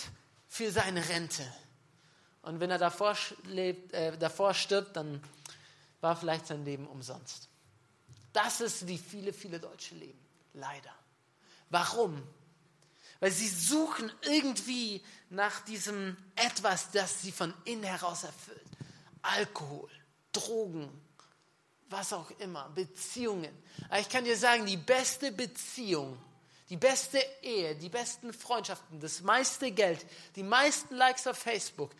[0.48, 1.50] für seine Rente.
[2.42, 5.22] Und wenn er davor, lebt, äh, davor stirbt, dann
[6.00, 7.48] war vielleicht sein Leben umsonst.
[8.32, 10.18] Das ist, wie viele, viele Deutsche leben.
[10.54, 10.94] Leider.
[11.70, 12.22] Warum?
[13.20, 18.60] Weil sie suchen irgendwie nach diesem etwas, das sie von innen heraus erfüllt.
[19.22, 19.90] Alkohol,
[20.32, 20.90] Drogen,
[21.92, 23.52] was auch immer, Beziehungen.
[23.88, 26.18] Aber ich kann dir sagen, die beste Beziehung,
[26.68, 31.90] die beste Ehe, die besten Freundschaften, das meiste Geld, die meisten Likes auf Facebook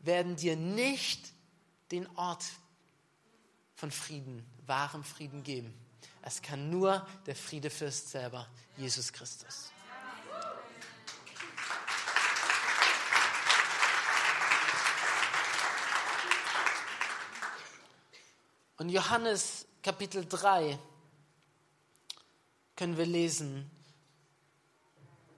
[0.00, 1.32] werden dir nicht
[1.92, 2.44] den Ort
[3.74, 5.74] von Frieden, wahrem Frieden geben.
[6.22, 9.72] Es kann nur der Friedefürst selber, Jesus Christus.
[18.80, 20.78] Und Johannes Kapitel 3
[22.76, 23.70] können wir lesen,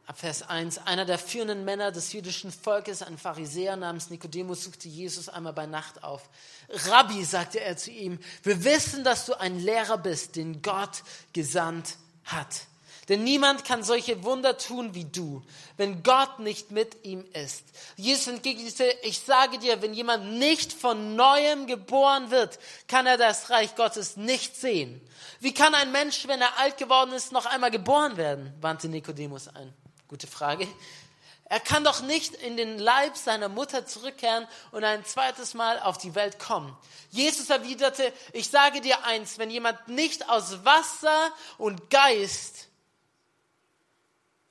[0.07, 4.87] ab Vers 1, einer der führenden Männer des jüdischen Volkes, ein Pharisäer namens Nikodemus, suchte
[4.87, 6.31] Jesus einmal bei Nacht auf.
[6.69, 11.03] Rabbi, sagte er zu ihm, wir wissen, dass du ein Lehrer bist, den Gott
[11.33, 12.69] gesandt hat.
[13.09, 15.43] Denn niemand kann solche Wunder tun wie du,
[15.77, 17.65] wenn Gott nicht mit ihm ist.
[17.97, 23.51] Jesus entgegnete, ich sage dir, wenn jemand nicht von neuem geboren wird, kann er das
[23.51, 25.01] Reich Gottes nicht sehen.
[25.41, 28.53] Wie kann ein Mensch, wenn er alt geworden ist, noch einmal geboren werden?
[28.61, 29.73] wandte Nikodemus ein.
[30.07, 30.69] Gute Frage.
[31.53, 35.99] Er kann doch nicht in den Leib seiner Mutter zurückkehren und ein zweites Mal auf
[35.99, 36.75] die Welt kommen.
[37.11, 42.69] Jesus erwiderte, ich sage dir eins, wenn jemand nicht aus Wasser und Geist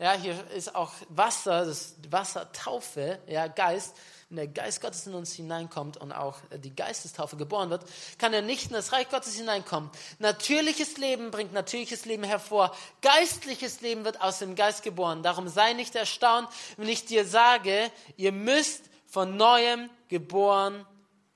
[0.01, 3.95] ja, hier ist auch Wasser, das Wassertaufe, ja, Geist.
[4.29, 7.83] Wenn der Geist Gottes in uns hineinkommt und auch die Geistestaufe geboren wird,
[8.17, 9.91] kann er nicht in das Reich Gottes hineinkommen.
[10.17, 12.75] Natürliches Leben bringt natürliches Leben hervor.
[13.01, 15.21] Geistliches Leben wird aus dem Geist geboren.
[15.21, 20.83] Darum sei nicht erstaunt, wenn ich dir sage, ihr müsst von neuem geboren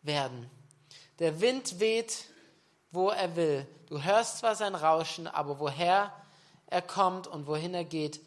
[0.02, 0.50] werden.
[1.20, 2.26] Der Wind weht,
[2.92, 3.68] wo er will.
[3.90, 6.12] Du hörst zwar sein Rauschen, aber woher
[6.68, 8.20] er kommt und wohin er geht,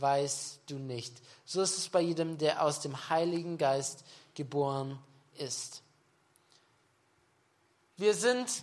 [0.00, 1.14] weißt du nicht.
[1.44, 4.04] So ist es bei jedem, der aus dem Heiligen Geist
[4.34, 4.98] geboren
[5.38, 5.82] ist.
[7.96, 8.62] Wir sind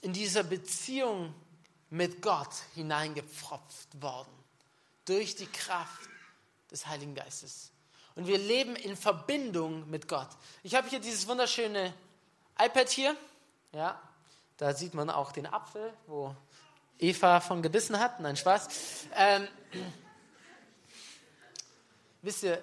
[0.00, 1.34] in dieser Beziehung
[1.90, 4.32] mit Gott hineingepfropft worden
[5.04, 6.08] durch die Kraft
[6.70, 7.70] des Heiligen Geistes.
[8.14, 10.28] Und wir leben in Verbindung mit Gott.
[10.62, 11.92] Ich habe hier dieses wunderschöne
[12.58, 13.16] iPad hier.
[13.72, 14.00] Ja,
[14.56, 16.34] da sieht man auch den Apfel, wo
[16.98, 18.20] Eva von gebissen hat.
[18.20, 18.68] Nein, Spaß.
[19.14, 19.48] Ähm,
[22.22, 22.62] wisst ihr,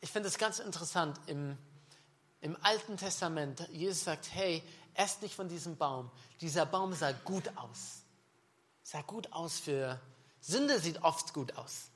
[0.00, 1.20] ich finde es ganz interessant.
[1.26, 1.56] Im,
[2.40, 4.62] Im Alten Testament, Jesus sagt, hey,
[4.94, 6.10] esst nicht von diesem Baum.
[6.40, 8.02] Dieser Baum sah gut aus.
[8.82, 10.00] Sah gut aus für,
[10.40, 11.90] Sünde sieht oft gut aus.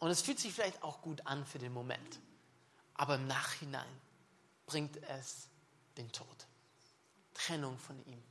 [0.00, 2.20] Und es fühlt sich vielleicht auch gut an für den Moment.
[2.94, 3.88] Aber im Nachhinein
[4.66, 5.48] bringt es
[5.96, 6.46] den Tod.
[7.32, 8.22] Trennung von ihm.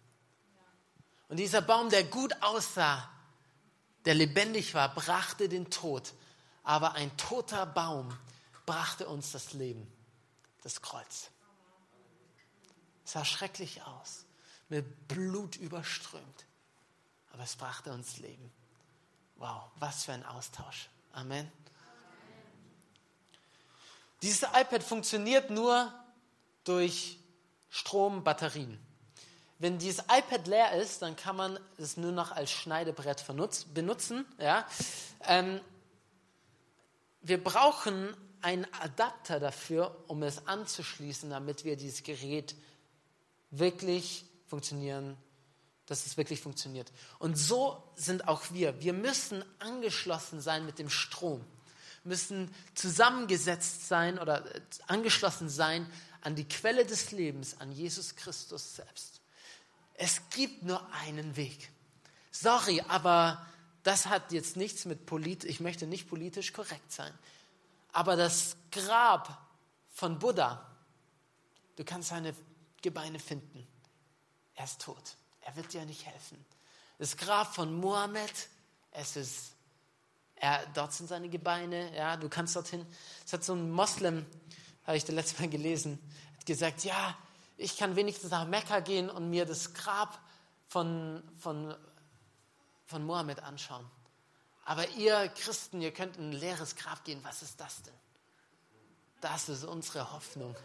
[1.29, 3.09] Und dieser Baum, der gut aussah,
[4.05, 6.13] der lebendig war, brachte den Tod.
[6.63, 8.17] Aber ein toter Baum
[8.65, 9.91] brachte uns das Leben,
[10.63, 11.29] das Kreuz.
[13.05, 14.25] Es sah schrecklich aus,
[14.69, 16.45] mit Blut überströmt.
[17.31, 18.51] Aber es brachte uns Leben.
[19.35, 20.89] Wow, was für ein Austausch.
[21.13, 21.51] Amen.
[24.21, 25.93] Dieses iPad funktioniert nur
[26.63, 27.19] durch
[27.69, 28.79] Strom, Batterien.
[29.59, 33.25] Wenn dieses iPad leer ist, dann kann man es nur noch als Schneidebrett
[33.73, 34.25] benutzen.
[34.39, 34.67] Ja?
[35.25, 35.59] Ähm,
[37.21, 42.55] wir brauchen einen Adapter dafür, um es anzuschließen, damit wir dieses Gerät
[43.49, 45.17] wirklich funktionieren,
[45.87, 46.91] dass es wirklich funktioniert.
[47.17, 48.79] Und so sind auch wir.
[48.81, 51.43] Wir müssen angeschlossen sein mit dem Strom,
[52.03, 55.91] müssen zusammengesetzt sein oder äh, angeschlossen sein
[56.21, 59.16] an die Quelle des Lebens, an Jesus Christus selbst.
[59.97, 61.71] Es gibt nur einen Weg.
[62.31, 63.45] Sorry, aber
[63.83, 67.13] das hat jetzt nichts mit Polit, ich möchte nicht politisch korrekt sein.
[67.91, 69.41] Aber das Grab
[69.91, 70.63] von Buddha,
[71.75, 72.35] du kannst seine
[72.81, 73.67] Gebeine finden.
[74.53, 75.15] Er ist tot.
[75.41, 76.45] Er wird dir nicht helfen.
[76.99, 78.49] Das Grab von Mohammed,
[78.91, 79.53] es ist,
[80.35, 82.85] er, dort sind seine Gebeine, ja, du kannst dorthin.
[83.25, 84.25] Es hat so ein Moslem,
[84.83, 85.99] habe ich das letzte Mal gelesen,
[86.37, 87.17] hat gesagt, ja,
[87.57, 90.19] ich kann wenigstens nach Mekka gehen und mir das Grab
[90.67, 91.75] von, von,
[92.85, 93.85] von Mohammed anschauen.
[94.63, 97.19] Aber ihr Christen, ihr könnt in ein leeres Grab gehen.
[97.23, 97.93] Was ist das denn?
[99.21, 100.55] Das ist unsere Hoffnung.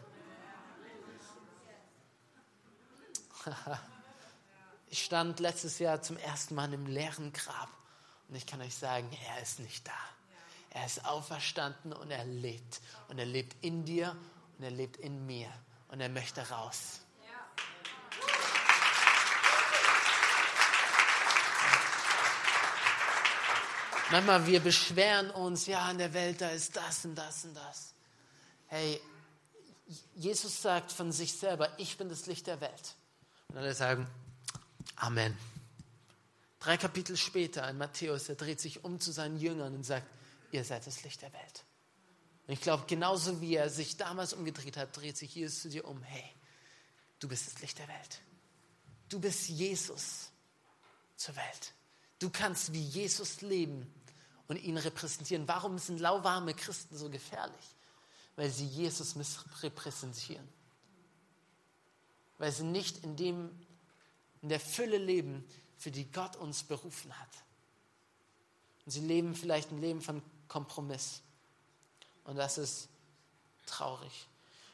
[4.89, 7.71] Ich stand letztes Jahr zum ersten Mal im leeren Grab
[8.29, 9.99] und ich kann euch sagen, er ist nicht da.
[10.69, 12.83] Er ist auferstanden und er lebt.
[13.09, 14.15] Und er lebt in dir
[14.59, 15.51] und er lebt in mir
[15.93, 17.01] und er möchte raus.
[24.11, 27.95] Manchmal wir beschweren uns, ja, in der Welt, da ist das und das und das.
[28.67, 29.01] Hey,
[30.15, 32.95] Jesus sagt von sich selber, ich bin das Licht der Welt.
[33.49, 34.07] Und alle sagen,
[34.97, 35.37] Amen.
[36.59, 40.07] Drei Kapitel später in Matthäus, er dreht sich um zu seinen Jüngern und sagt,
[40.53, 41.65] ihr seid das Licht der Welt.
[42.47, 45.87] Und ich glaube, genauso wie er sich damals umgedreht hat, dreht sich Jesus zu dir
[45.87, 46.03] um.
[46.03, 46.25] Hey,
[47.21, 48.21] du bist das Licht der Welt.
[49.09, 50.31] Du bist Jesus
[51.17, 51.75] zur Welt.
[52.19, 53.93] Du kannst wie Jesus leben
[54.49, 55.47] und ihn repräsentieren.
[55.47, 57.77] Warum sind lauwarme Christen so gefährlich?
[58.37, 59.15] Weil sie Jesus
[59.63, 60.49] repräsentieren.
[62.39, 63.51] Weil sie nicht in, dem,
[64.41, 65.45] in der Fülle leben,
[65.77, 67.29] für die Gott uns berufen hat.
[68.85, 71.23] Und sie leben vielleicht ein Leben von Kompromiss.
[72.25, 72.89] Und das ist
[73.67, 74.27] traurig.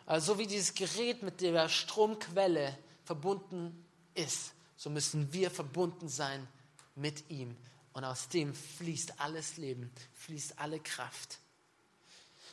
[0.07, 3.85] Also so wie dieses Gerät mit der Stromquelle verbunden
[4.15, 6.47] ist, so müssen wir verbunden sein
[6.95, 7.57] mit ihm.
[7.93, 11.39] Und aus dem fließt alles Leben, fließt alle Kraft.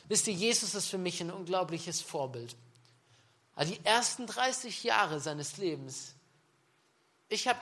[0.08, 2.56] Wisst ihr, Jesus ist für mich ein unglaubliches Vorbild.
[3.54, 6.14] Also die ersten 30 Jahre seines Lebens,
[7.28, 7.60] ich habe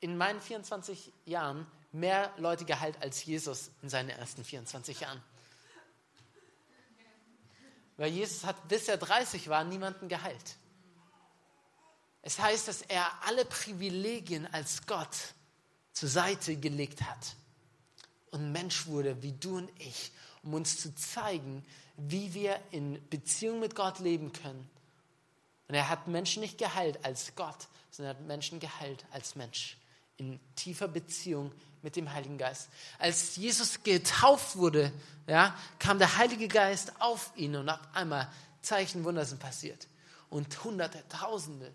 [0.00, 5.22] in meinen 24 Jahren mehr Leute geheilt als Jesus in seinen ersten 24 Jahren.
[7.96, 10.56] Weil Jesus hat, bis er 30 war, niemanden geheilt.
[12.22, 15.16] Es heißt, dass er alle Privilegien als Gott
[15.92, 17.36] zur Seite gelegt hat
[18.30, 20.10] und Mensch wurde wie du und ich,
[20.42, 21.64] um uns zu zeigen,
[21.96, 24.68] wie wir in Beziehung mit Gott leben können.
[25.68, 29.76] Und er hat Menschen nicht geheilt als Gott, sondern er hat Menschen geheilt als Mensch
[30.16, 31.52] in tiefer Beziehung
[31.84, 32.68] mit dem Heiligen Geist.
[32.98, 34.90] Als Jesus getauft wurde,
[35.26, 38.28] ja, kam der Heilige Geist auf ihn und auf einmal
[38.62, 39.86] Zeichen, Wunder sind passiert.
[40.30, 41.72] Und Hunderte, Tausende,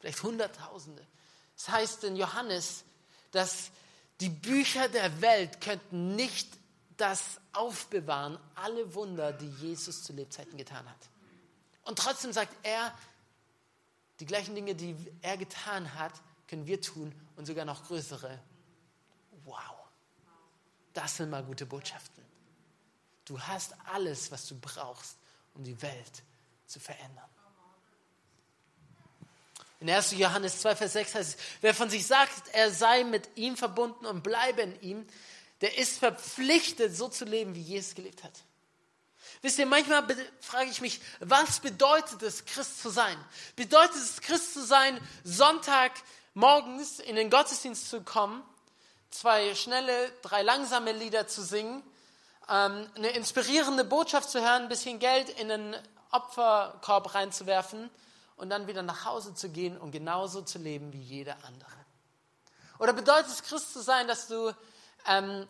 [0.00, 1.06] vielleicht Hunderttausende.
[1.56, 2.84] Das heißt in Johannes,
[3.30, 3.70] dass
[4.20, 6.48] die Bücher der Welt könnten nicht
[6.96, 11.08] das aufbewahren, alle Wunder, die Jesus zu Lebzeiten getan hat.
[11.84, 12.92] Und trotzdem sagt er,
[14.20, 16.12] die gleichen Dinge, die er getan hat,
[16.48, 18.38] können wir tun und sogar noch größere.
[19.44, 19.76] Wow,
[20.92, 22.22] das sind mal gute Botschaften.
[23.24, 25.16] Du hast alles, was du brauchst,
[25.54, 26.22] um die Welt
[26.66, 27.28] zu verändern.
[29.80, 30.12] In 1.
[30.12, 34.06] Johannes 2, Vers 6 heißt es, wer von sich sagt, er sei mit ihm verbunden
[34.06, 35.06] und bleibe in ihm,
[35.60, 38.32] der ist verpflichtet, so zu leben, wie Jesus gelebt hat.
[39.40, 40.06] Wisst ihr, manchmal
[40.40, 43.16] frage ich mich, was bedeutet es, Christ zu sein?
[43.56, 45.92] Bedeutet es, Christ zu sein, Sonntag
[46.34, 48.42] morgens in den Gottesdienst zu kommen,
[49.12, 51.82] zwei schnelle, drei langsame Lieder zu singen,
[52.48, 55.76] ähm, eine inspirierende Botschaft zu hören, ein bisschen Geld in den
[56.10, 57.90] Opferkorb reinzuwerfen
[58.36, 61.70] und dann wieder nach Hause zu gehen und genauso zu leben wie jeder andere?
[62.78, 64.52] Oder bedeutet es, Christ zu sein, dass du
[65.06, 65.46] ähm,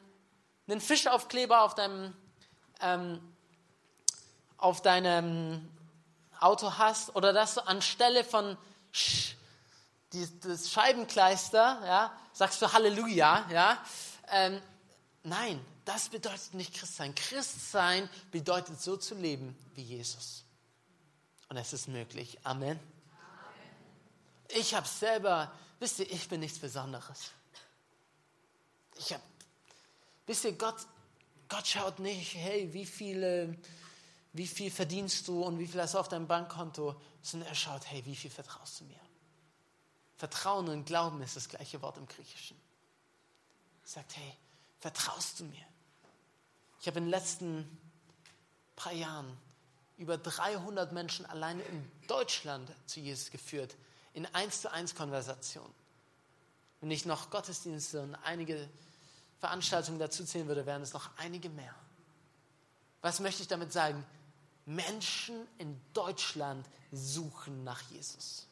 [0.68, 2.14] einen Fischaufkleber auf deinem,
[2.81, 3.35] ähm,
[4.59, 5.68] auf deinem
[6.40, 8.59] Auto hast oder dass du anstelle von
[8.92, 9.37] Sch,
[10.12, 13.85] die, das Scheibenkleister, ja, sagst du Halleluja, ja?
[14.26, 14.61] Ähm,
[15.22, 17.14] nein, das bedeutet nicht Christ sein.
[17.14, 20.42] Christ sein bedeutet so zu leben wie Jesus.
[21.48, 22.40] Und es ist möglich.
[22.42, 22.81] Amen.
[22.81, 22.81] Amen.
[24.48, 27.31] Ich habe selber, wisst ihr, ich bin nichts Besonderes.
[28.96, 29.22] Ich habe,
[30.26, 30.85] wisst ihr, Gott,
[31.48, 33.57] Gott schaut nicht, hey, wie viele,
[34.33, 37.88] wie viel verdienst du und wie viel hast du auf deinem Bankkonto, sondern er schaut,
[37.88, 39.02] hey, wie viel vertraust du mir?
[40.23, 42.57] Vertrauen und Glauben ist das gleiche Wort im Griechischen.
[43.83, 44.37] Sagt, hey,
[44.79, 45.67] vertraust du mir?
[46.81, 47.67] Ich habe in den letzten
[48.77, 49.37] paar Jahren
[49.99, 53.75] über 300 Menschen alleine in Deutschland zu Jesus geführt,
[54.15, 55.69] in 1 zu 1 Konversation.
[56.81, 58.69] Wenn ich noch Gottesdienste und einige
[59.41, 61.75] Veranstaltungen dazu zählen würde, wären es noch einige mehr.
[63.01, 64.07] Was möchte ich damit sagen?
[64.67, 68.47] Menschen in Deutschland suchen nach Jesus.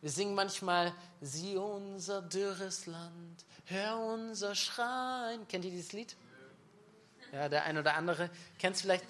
[0.00, 5.46] Wir singen manchmal, sieh unser dürres Land, hör unser Schreien.
[5.48, 6.16] Kennt ihr dieses Lied?
[7.32, 9.04] Ja, der ein oder andere kennt es vielleicht.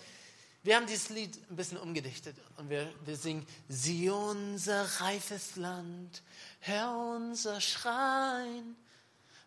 [0.63, 6.23] Wir haben dieses Lied ein bisschen umgedichtet und wir, wir singen, sieh unser reifes Land,
[6.61, 8.77] hör unser Schreien.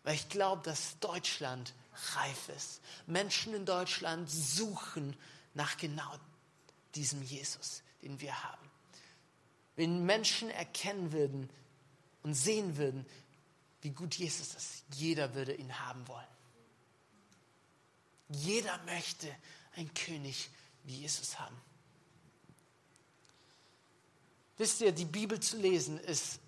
[0.02, 1.72] Weil ich glaube, dass Deutschland
[2.16, 2.80] reif ist.
[3.06, 5.16] Menschen in Deutschland suchen
[5.54, 6.18] nach genau
[6.94, 8.63] diesem Jesus, den wir haben.
[9.76, 11.50] Wenn Menschen erkennen würden
[12.22, 13.06] und sehen würden,
[13.82, 16.26] wie gut Jesus ist, jeder würde ihn haben wollen.
[18.30, 19.28] Jeder möchte
[19.76, 20.48] einen König
[20.84, 21.56] wie Jesus haben.
[24.56, 26.38] Wisst ihr, die Bibel zu lesen ist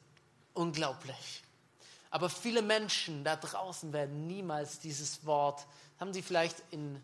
[0.54, 1.42] unglaublich.
[2.10, 5.66] Aber viele Menschen da draußen werden niemals dieses Wort,
[6.00, 7.02] haben sie vielleicht in,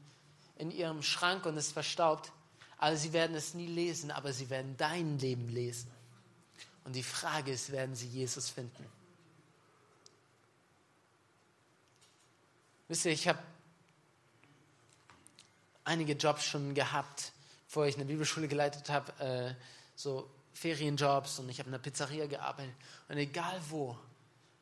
[0.56, 2.32] in ihrem Schrank und es verstaubt,
[2.78, 5.91] aber sie werden es nie lesen, aber sie werden dein Leben lesen.
[6.84, 8.86] Und die Frage ist, werden sie Jesus finden?
[12.88, 13.38] Wisst ihr, ich habe
[15.84, 17.32] einige Jobs schon gehabt,
[17.66, 19.54] bevor ich eine Bibelschule geleitet habe, äh,
[19.94, 22.74] so Ferienjobs und ich habe in einer Pizzeria gearbeitet.
[23.08, 23.96] Und egal wo,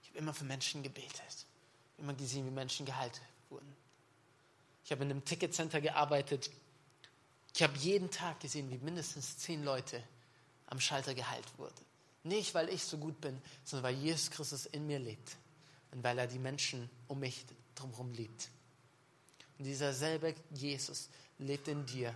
[0.03, 1.47] ich habe immer für Menschen gebetet.
[1.99, 3.75] Immer gesehen, wie Menschen geheilt wurden.
[4.85, 6.51] Ich habe in einem Ticketcenter gearbeitet.
[7.55, 10.03] Ich habe jeden Tag gesehen, wie mindestens zehn Leute
[10.67, 11.90] am Schalter geheilt wurden.
[12.23, 15.37] Nicht, weil ich so gut bin, sondern weil Jesus Christus in mir lebt
[15.93, 18.51] und weil er die Menschen um mich drumherum liebt.
[19.59, 22.15] Und dieser selbe Jesus lebt in dir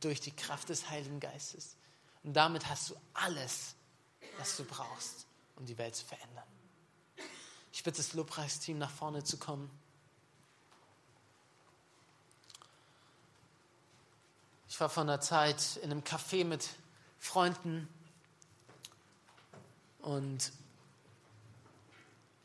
[0.00, 1.76] durch die Kraft des Heiligen Geistes.
[2.22, 3.74] Und damit hast du alles,
[4.38, 6.46] was du brauchst, um die Welt zu verändern.
[7.72, 9.70] Ich bitte das Lobpreisteam nach vorne zu kommen.
[14.68, 16.68] Ich war vor einer Zeit in einem Café mit
[17.18, 17.88] Freunden
[20.08, 20.52] und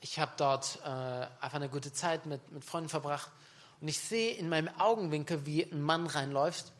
[0.01, 3.31] ich habe dort äh, einfach eine gute Zeit mit, mit Freunden verbracht.
[3.79, 6.73] Und ich sehe in meinem Augenwinkel, wie ein Mann reinläuft.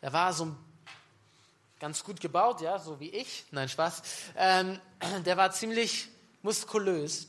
[0.00, 0.56] Der war so
[1.80, 3.44] ganz gut gebaut, ja, so wie ich.
[3.50, 4.02] Nein, Spaß.
[4.36, 4.80] Ähm,
[5.26, 6.08] der war ziemlich
[6.40, 7.28] muskulös,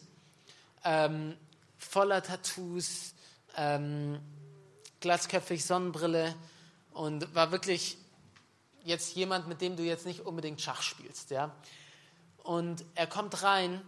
[0.85, 1.35] ähm,
[1.77, 3.15] voller Tattoos,
[3.57, 4.17] ähm,
[5.01, 6.33] glatzköpfig, Sonnenbrille
[6.93, 7.97] und war wirklich
[8.85, 11.53] jetzt jemand, mit dem du jetzt nicht unbedingt Schach spielst, ja.
[12.43, 13.81] Und er kommt rein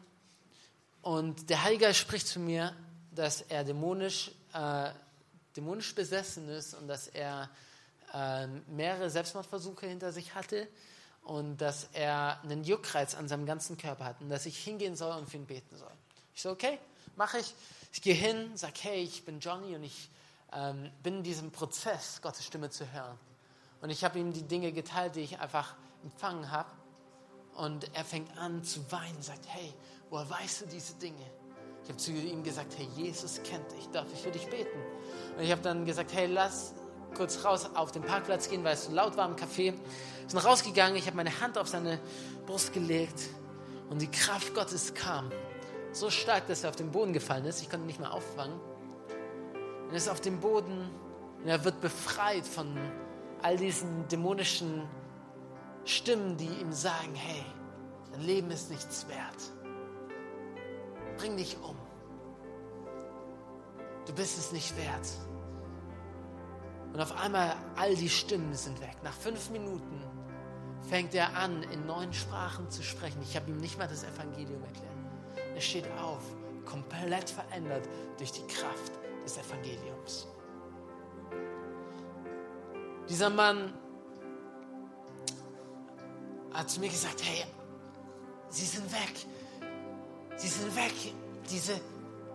[1.01, 2.75] und der Heilige spricht zu mir,
[3.11, 4.89] dass er dämonisch äh,
[5.55, 7.49] dämonisch besessen ist und dass er
[8.13, 10.67] äh, mehrere Selbstmordversuche hinter sich hatte
[11.23, 15.15] und dass er einen Juckreiz an seinem ganzen Körper hat und dass ich hingehen soll
[15.17, 15.91] und für ihn beten soll.
[16.33, 16.77] Ich so, okay,
[17.15, 17.53] mache ich.
[17.93, 20.09] Ich gehe hin, sage, hey, ich bin Johnny und ich
[20.51, 23.17] ähm, bin in diesem Prozess, Gottes Stimme zu hören.
[23.81, 26.69] Und ich habe ihm die Dinge geteilt, die ich einfach empfangen habe.
[27.55, 29.73] Und er fängt an zu weinen, sagt, hey,
[30.09, 31.25] woher weißt du diese Dinge?
[31.83, 34.77] Ich habe zu ihm gesagt, hey, Jesus kennt dich, darf ich für dich beten?
[35.37, 36.73] Und ich habe dann gesagt, hey, lass
[37.15, 39.73] kurz raus auf den Parkplatz gehen, weil es so laut war im Café.
[40.27, 41.99] Sind rausgegangen, ich habe meine Hand auf seine
[42.45, 43.29] Brust gelegt
[43.89, 45.31] und die Kraft Gottes kam.
[45.91, 47.61] So stark, dass er auf den Boden gefallen ist.
[47.61, 48.59] Ich konnte ihn nicht mehr auffangen.
[49.83, 50.89] Und er ist auf dem Boden
[51.41, 52.75] und er wird befreit von
[53.41, 54.81] all diesen dämonischen
[55.85, 57.45] Stimmen, die ihm sagen, hey,
[58.11, 59.51] dein Leben ist nichts wert.
[61.17, 61.77] Bring dich um.
[64.05, 65.07] Du bist es nicht wert.
[66.93, 68.95] Und auf einmal all die Stimmen sind weg.
[69.03, 70.01] Nach fünf Minuten
[70.89, 73.21] fängt er an, in neuen Sprachen zu sprechen.
[73.21, 74.95] Ich habe ihm nicht mal das Evangelium erklärt.
[75.53, 76.23] Er steht auf,
[76.65, 80.27] komplett verändert durch die Kraft des Evangeliums.
[83.07, 83.73] Dieser Mann
[86.55, 87.45] hat zu mir gesagt, hey,
[88.49, 89.13] sie sind weg.
[90.37, 90.93] Sie sind weg.
[91.49, 91.79] Diese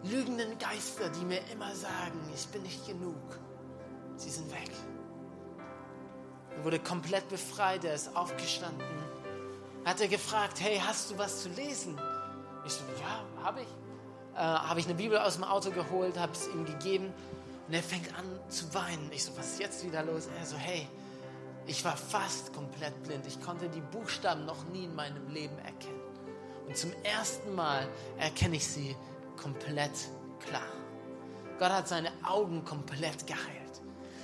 [0.04, 3.38] lügenden Geister, die mir immer sagen, ich bin nicht genug.
[4.16, 4.70] Sie sind weg.
[6.56, 8.86] Er wurde komplett befreit, er ist aufgestanden.
[9.84, 11.98] Hat er gefragt, hey, hast du was zu lesen?
[12.66, 13.68] Ich so, ja, habe ich.
[14.36, 17.12] Äh, habe ich eine Bibel aus dem Auto geholt, habe es ihm gegeben
[17.66, 19.10] und er fängt an zu weinen.
[19.12, 20.28] Ich so, was ist jetzt wieder los?
[20.38, 20.86] Er so, hey,
[21.70, 23.24] ich war fast komplett blind.
[23.28, 26.00] Ich konnte die Buchstaben noch nie in meinem Leben erkennen.
[26.66, 27.86] Und zum ersten Mal
[28.18, 28.96] erkenne ich sie
[29.36, 29.92] komplett
[30.40, 30.66] klar.
[31.60, 33.82] Gott hat seine Augen komplett geheilt.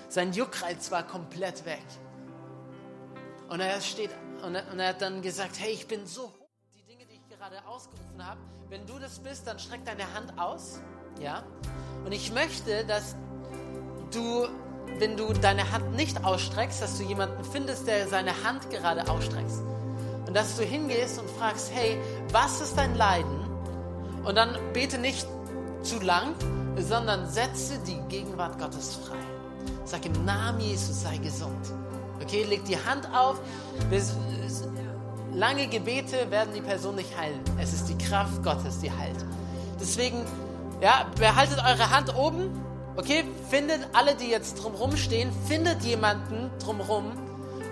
[0.08, 1.84] Sein Juckreiz war komplett weg.
[3.48, 4.10] Und er steht
[4.42, 6.48] und er, und er hat dann gesagt, hey, ich bin so hoch.
[6.74, 10.36] Die Dinge, die ich gerade ausgerufen habe, wenn du das bist, dann streck deine Hand
[10.36, 10.80] aus.
[11.20, 11.44] Ja?
[12.04, 13.14] Und ich möchte, dass
[14.10, 14.48] du,
[14.98, 19.52] wenn du deine Hand nicht ausstreckst, dass du jemanden findest, der seine Hand gerade ausstreckt.
[20.26, 21.98] Und dass du hingehst und fragst, hey,
[22.32, 23.46] was ist dein Leiden?
[24.24, 25.26] Und dann bete nicht
[25.82, 26.34] zu lang,
[26.78, 29.16] sondern setze die Gegenwart Gottes frei.
[29.84, 31.72] Sag im Namen Jesus sei gesund.
[32.20, 33.40] Okay, leg die Hand auf.
[35.32, 37.40] Lange Gebete werden die Person nicht heilen.
[37.60, 39.24] Es ist die Kraft Gottes, die heilt.
[39.78, 40.24] Deswegen,
[40.80, 42.65] ja, behaltet eure Hand oben.
[42.96, 47.12] Okay, findet alle, die jetzt drumherum stehen, findet jemanden drumherum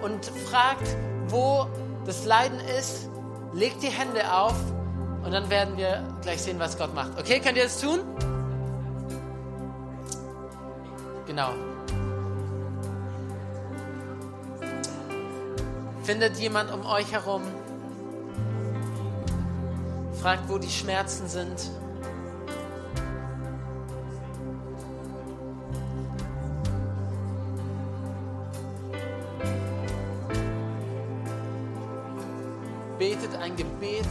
[0.02, 0.86] und fragt,
[1.28, 1.66] wo
[2.04, 3.08] das Leiden ist.
[3.54, 4.54] Legt die Hände auf
[5.24, 7.18] und dann werden wir gleich sehen, was Gott macht.
[7.18, 8.00] Okay, könnt ihr das tun?
[11.26, 11.50] Genau.
[16.02, 17.42] Findet jemand um euch herum?
[20.20, 21.70] Fragt, wo die Schmerzen sind.
[33.34, 34.06] Betet ein Gebet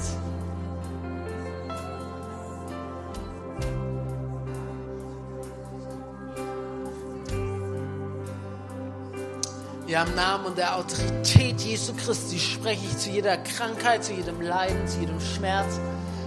[9.85, 14.41] Ja, im Namen und der Autorität Jesu Christi spreche ich zu jeder Krankheit, zu jedem
[14.41, 15.79] Leiden, zu jedem Schmerz.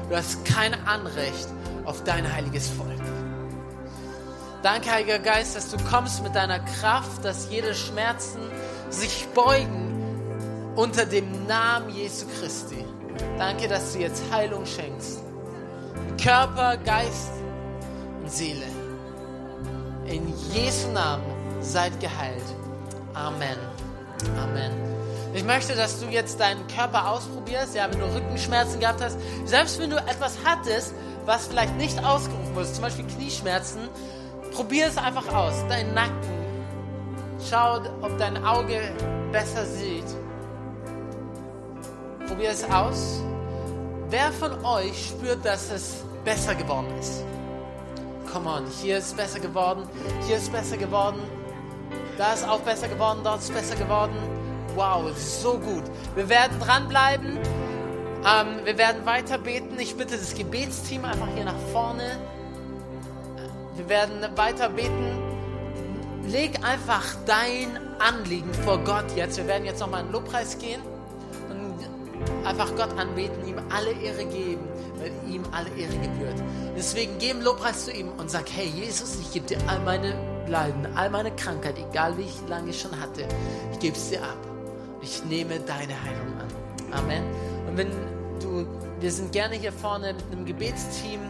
[0.09, 1.49] Du hast kein Anrecht
[1.84, 2.92] auf dein heiliges Volk.
[4.62, 8.40] Danke, Heiliger Geist, dass du kommst mit deiner Kraft, dass jede Schmerzen
[8.90, 9.86] sich beugen
[10.77, 12.85] unter dem Namen Jesu Christi.
[13.39, 15.22] Danke, dass du jetzt Heilung schenkst.
[16.22, 17.33] Körper, Geist
[18.20, 18.66] und Seele.
[20.07, 21.24] In Jesu Namen
[21.61, 22.45] seid geheilt.
[23.14, 23.57] Amen.
[24.43, 24.72] Amen.
[25.35, 29.79] Ich möchte, dass du jetzt deinen Körper ausprobierst, ja, wenn du Rückenschmerzen gehabt hast, selbst
[29.79, 33.89] wenn du etwas hattest, was vielleicht nicht ausgerufen wurde, zum Beispiel Knieschmerzen,
[34.53, 35.55] probier es einfach aus.
[35.68, 36.14] Dein Nacken.
[37.51, 38.81] Schau, ob dein Auge
[39.33, 40.05] besser sieht.
[42.27, 43.22] Probier es aus.
[44.11, 47.24] Wer von euch spürt, dass es besser geworden ist?
[48.33, 49.89] Come on, hier ist es besser geworden,
[50.27, 51.20] hier ist es besser geworden.
[52.18, 54.16] Da ist auch besser geworden, dort ist besser geworden.
[54.74, 55.85] Wow, so gut.
[56.16, 57.39] Wir werden dranbleiben.
[57.39, 59.79] Ähm, wir werden weiter beten.
[59.79, 62.18] Ich bitte das Gebetsteam einfach hier nach vorne.
[63.77, 65.16] Wir werden weiter beten.
[66.27, 69.37] Leg einfach dein Anliegen vor Gott jetzt.
[69.37, 70.83] Wir werden jetzt nochmal in den Lobpreis gehen
[72.45, 74.66] einfach Gott anbeten, ihm alle Ehre geben,
[74.99, 76.43] weil ihm alle Ehre gebührt.
[76.77, 80.14] Deswegen im Lobpreis zu ihm und sag, hey Jesus, ich gebe dir all meine
[80.49, 83.27] Leiden, all meine Krankheit, egal wie ich lange schon hatte,
[83.72, 84.39] ich gebe es dir ab.
[85.03, 86.49] Ich nehme deine Heilung an.
[86.93, 87.22] Amen.
[87.68, 87.91] Und wenn
[88.41, 88.66] du,
[89.01, 91.20] wir sind gerne hier vorne mit einem Gebetsteam,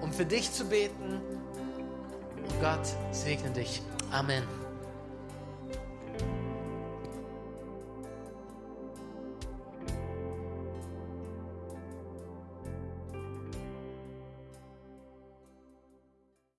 [0.00, 1.20] um für dich zu beten.
[2.60, 3.82] Gott segne dich.
[4.10, 4.59] Amen.